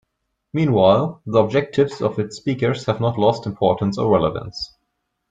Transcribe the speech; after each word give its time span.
Meanwhile, 0.51 1.21
the 1.27 1.37
objectives 1.37 2.01
of 2.01 2.17
its 2.17 2.35
speakers 2.37 2.85
have 2.87 2.99
not 2.99 3.19
lost 3.19 3.45
importance 3.45 3.99
or 3.99 4.11
relevance. 4.11 4.73